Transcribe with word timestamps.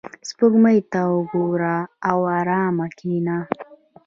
•سپوږمۍ 0.29 0.79
ته 0.91 1.01
وګوره 1.13 1.75
او 2.09 2.17
آرامه 2.39 2.85
کښېنه. 2.97 3.37